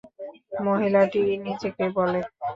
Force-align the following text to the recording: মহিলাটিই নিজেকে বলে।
মহিলাটিই 0.61 1.31
নিজেকে 1.45 1.85
বলে। 1.97 2.19